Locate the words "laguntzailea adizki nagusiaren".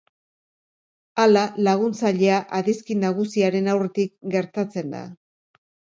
1.67-3.69